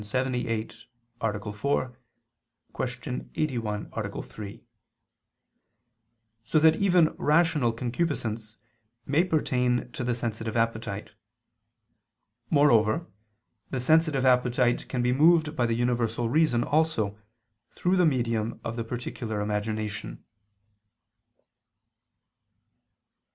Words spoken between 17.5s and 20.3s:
through the medium of the particular imagination.